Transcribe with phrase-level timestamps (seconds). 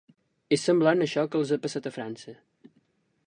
[0.55, 2.37] És semblant a això que els ha passat a França.